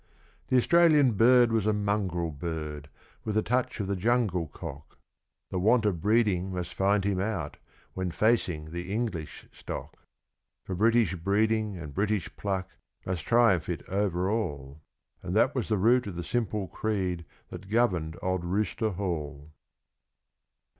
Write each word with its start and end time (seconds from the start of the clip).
The 0.47 0.57
Australian 0.57 1.11
bird 1.11 1.51
was 1.51 1.67
a 1.67 1.73
mongrel 1.73 2.31
bird, 2.31 2.89
with 3.23 3.37
a 3.37 3.43
touch 3.43 3.79
of 3.79 3.85
the 3.85 3.95
jungle 3.95 4.47
cock; 4.47 4.97
The 5.51 5.59
want 5.59 5.85
of 5.85 6.01
breeding 6.01 6.51
must 6.51 6.73
find 6.73 7.03
him 7.03 7.19
out, 7.19 7.57
when 7.93 8.09
facing 8.09 8.71
the 8.71 8.91
English 8.91 9.47
stock; 9.51 9.95
For 10.65 10.73
British 10.73 11.13
breeding, 11.13 11.77
and 11.77 11.93
British 11.93 12.35
pluck, 12.35 12.71
must 13.05 13.25
triumph 13.25 13.69
it 13.69 13.83
over 13.89 14.27
all 14.27 14.81
And 15.21 15.35
that 15.35 15.53
was 15.53 15.67
the 15.69 15.77
root 15.77 16.07
of 16.07 16.15
the 16.15 16.23
simple 16.23 16.67
creed 16.67 17.23
that 17.49 17.69
governed 17.69 18.17
old 18.23 18.43
Rooster 18.43 18.89
Hall. 18.89 19.53